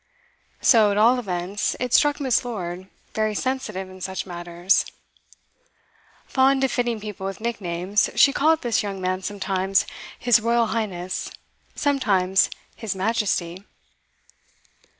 [0.61, 2.43] So, at all events, it struck Miss.
[2.43, 4.87] Lord, very sensitive in such matters.
[6.25, 9.85] Fond of fitting people with nicknames, she called this young man sometimes
[10.17, 11.29] 'His Royal Highness,'
[11.75, 13.63] sometimes 'His Majesty.